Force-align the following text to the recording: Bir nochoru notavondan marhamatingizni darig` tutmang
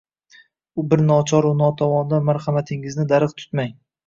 Bir 0.93 1.03
nochoru 1.09 1.51
notavondan 1.59 2.27
marhamatingizni 2.31 3.07
darig` 3.15 3.39
tutmang 3.45 3.73